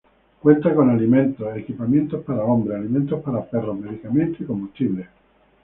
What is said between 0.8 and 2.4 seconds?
alimentos, equipamiento